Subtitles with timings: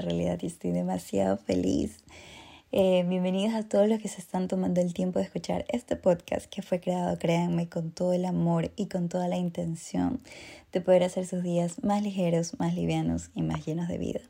[0.00, 1.98] realidad y estoy demasiado feliz.
[2.72, 6.46] Eh, bienvenidos a todos los que se están tomando el tiempo de escuchar este podcast
[6.46, 10.20] que fue creado, créanme, con todo el amor y con toda la intención
[10.72, 14.20] de poder hacer sus días más ligeros, más livianos y más llenos de vida.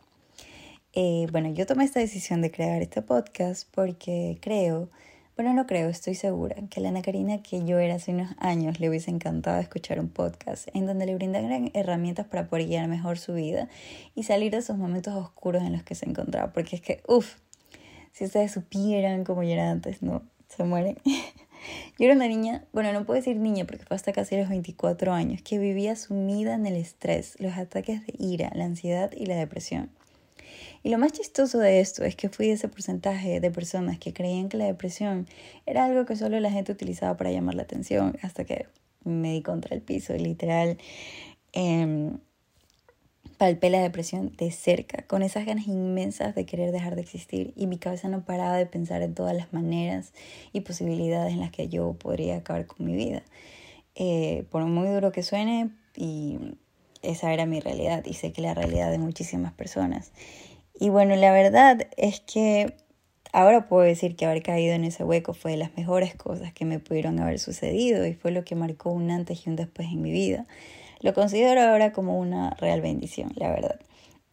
[0.92, 4.88] Eh, bueno, yo tomé esta decisión de crear este podcast porque creo
[5.36, 8.80] bueno, no creo, estoy segura que la Ana Karina que yo era hace unos años
[8.80, 13.18] le hubiese encantado escuchar un podcast en donde le brindaran herramientas para poder guiar mejor
[13.18, 13.68] su vida
[14.14, 16.54] y salir de esos momentos oscuros en los que se encontraba.
[16.54, 17.34] Porque es que, uff,
[18.12, 20.96] si ustedes supieran cómo yo era antes, no, se mueren.
[21.04, 25.12] yo era una niña, bueno, no puedo decir niña porque fue hasta casi los 24
[25.12, 29.36] años, que vivía sumida en el estrés, los ataques de ira, la ansiedad y la
[29.36, 29.90] depresión.
[30.82, 34.48] Y lo más chistoso de esto es que fui ese porcentaje de personas que creían
[34.48, 35.26] que la depresión
[35.66, 38.66] era algo que solo la gente utilizaba para llamar la atención, hasta que
[39.04, 40.78] me di contra el piso literal
[41.52, 42.12] eh,
[43.38, 47.66] palpé la depresión de cerca, con esas ganas inmensas de querer dejar de existir y
[47.66, 50.12] mi cabeza no paraba de pensar en todas las maneras
[50.52, 53.22] y posibilidades en las que yo podría acabar con mi vida.
[53.94, 56.38] Eh, por muy duro que suene, y
[57.06, 60.12] esa era mi realidad y sé que la realidad de muchísimas personas.
[60.78, 62.74] Y bueno, la verdad es que
[63.32, 66.64] ahora puedo decir que haber caído en ese hueco fue de las mejores cosas que
[66.64, 70.02] me pudieron haber sucedido y fue lo que marcó un antes y un después en
[70.02, 70.46] mi vida.
[71.00, 73.80] Lo considero ahora como una real bendición, la verdad.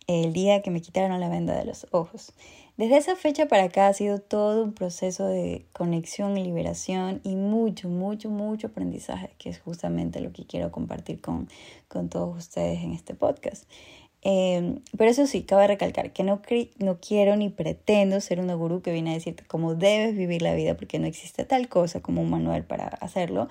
[0.07, 2.33] El día que me quitaron la venda de los ojos.
[2.75, 7.35] Desde esa fecha para acá ha sido todo un proceso de conexión y liberación y
[7.35, 11.49] mucho, mucho, mucho aprendizaje, que es justamente lo que quiero compartir con,
[11.87, 13.65] con todos ustedes en este podcast.
[14.25, 16.41] Em, pero eso sí, cabe recalcar que no,
[16.79, 20.55] no quiero ni pretendo ser una gurú que viene a decirte cómo debes vivir la
[20.55, 23.49] vida, porque no existe tal cosa como un manual para hacerlo.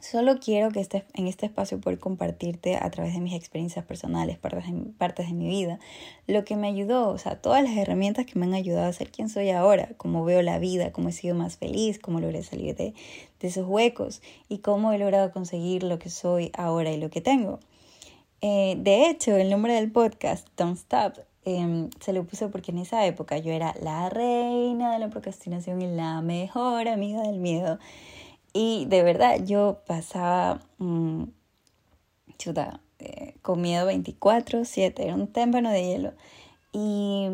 [0.00, 4.38] Solo quiero que estés en este espacio poder compartirte a través de mis experiencias personales,
[4.38, 5.78] partes de, partes de mi vida,
[6.26, 9.10] lo que me ayudó, o sea, todas las herramientas que me han ayudado a ser
[9.10, 12.76] quien soy ahora, cómo veo la vida, cómo he sido más feliz, cómo logré salir
[12.76, 12.94] de,
[13.40, 17.20] de esos huecos y cómo he logrado conseguir lo que soy ahora y lo que
[17.20, 17.60] tengo.
[18.42, 21.14] Eh, de hecho, el nombre del podcast, Don't Stop,
[21.44, 25.80] em, se lo puse porque en esa época yo era la reina de la procrastinación
[25.80, 27.78] y la mejor amiga del miedo.
[28.58, 31.24] Y de verdad, yo pasaba, mm,
[32.38, 36.14] chuta, eh, con miedo 24/7, era un témpano de hielo.
[36.72, 37.28] Y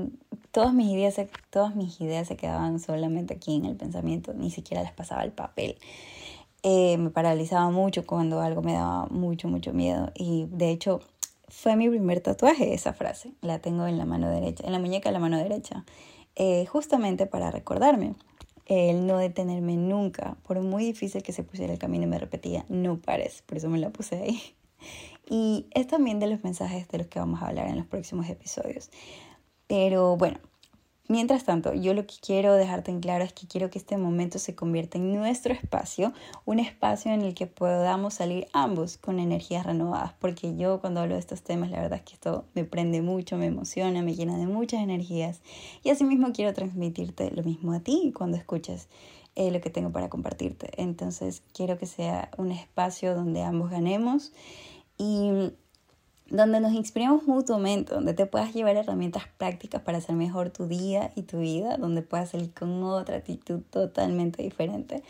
[0.50, 4.82] todas mis, ideas, todas mis ideas se quedaban solamente aquí en el pensamiento, ni siquiera
[4.82, 5.78] las pasaba al papel.
[6.65, 10.11] Eh, me paralizaba mucho cuando algo me daba mucho, mucho miedo.
[10.16, 11.03] Y de hecho
[11.49, 13.32] fue mi primer tatuaje esa frase.
[13.43, 15.84] La tengo en la mano derecha, en la muñeca de la mano derecha.
[16.34, 18.16] Eh, justamente para recordarme
[18.67, 22.99] el no detenerme nunca, por muy difícil que se pusiera el camino, me repetía, no
[22.99, 24.41] pares, por eso me la puse ahí.
[25.28, 28.28] Y es también de los mensajes de los que vamos a hablar en los próximos
[28.28, 28.91] episodios.
[29.67, 30.41] Pero bueno,
[31.09, 34.39] Mientras tanto, yo lo que quiero dejarte en claro es que quiero que este momento
[34.39, 36.13] se convierta en nuestro espacio,
[36.45, 41.15] un espacio en el que podamos salir ambos con energías renovadas, porque yo cuando hablo
[41.15, 44.39] de estos temas, la verdad es que esto me prende mucho, me emociona, me llena
[44.39, 45.41] de muchas energías
[45.83, 48.89] y asimismo quiero transmitirte lo mismo a ti cuando escuches
[49.35, 50.71] eh, lo que tengo para compartirte.
[50.77, 54.33] Entonces quiero que sea un espacio donde ambos ganemos
[54.99, 55.53] y
[56.28, 61.12] donde nos inspiremos mutuamente, donde te puedas llevar herramientas prácticas para hacer mejor tu día
[61.15, 65.03] y tu vida, donde puedas salir con otra actitud totalmente diferente.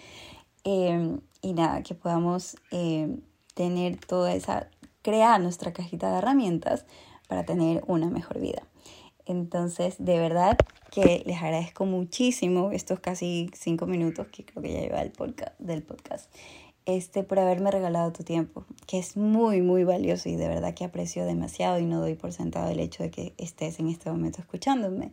[0.65, 3.21] Em, y nada, que podamos em,
[3.55, 4.69] tener toda esa,
[5.03, 6.87] crear nuestra cajita de herramientas
[7.29, 8.63] para tener una mejor vida.
[9.27, 10.57] Entonces, de verdad
[10.91, 15.59] que les agradezco muchísimo estos casi cinco minutos que creo que ya lleva el podcast,
[15.59, 16.31] del podcast
[16.85, 20.85] este, por haberme regalado tu tiempo, que es muy, muy valioso y de verdad que
[20.85, 24.41] aprecio demasiado y no doy por sentado el hecho de que estés en este momento
[24.41, 25.13] escuchándome.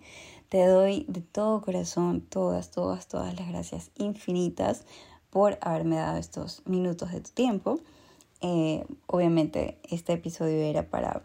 [0.50, 4.84] Te doy de todo corazón todas, todas, todas las gracias infinitas
[5.30, 7.80] por haberme dado estos minutos de tu tiempo.
[8.42, 11.22] Eh, obviamente este episodio era para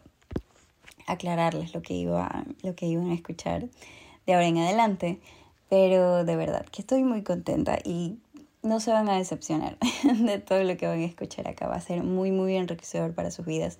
[1.07, 3.69] aclararles lo que, iba, lo que iban a escuchar
[4.27, 5.21] de ahora en adelante,
[5.69, 8.19] pero de verdad que estoy muy contenta y
[8.65, 11.69] no se van a decepcionar de todo lo que van a escuchar acá.
[11.69, 13.79] Va a ser muy, muy enriquecedor para sus vidas,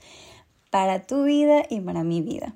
[0.71, 2.55] para tu vida y para mi vida.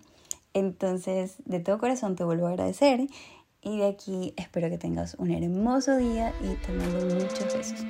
[0.55, 3.07] Entonces, de todo corazón te vuelvo a agradecer
[3.63, 7.85] y de aquí espero que tengas un hermoso día y te mando muchos besos.